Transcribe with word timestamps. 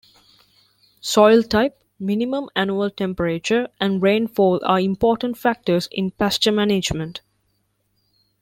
Soil 0.99 1.43
type, 1.43 1.77
minimum 1.99 2.49
annual 2.55 2.89
temperature, 2.89 3.67
and 3.79 4.01
rainfall 4.01 4.59
are 4.65 4.79
important 4.79 5.37
factors 5.37 5.87
in 5.91 6.09
pasture 6.09 6.51
management. 6.51 7.21